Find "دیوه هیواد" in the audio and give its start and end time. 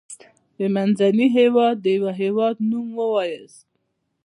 1.85-2.55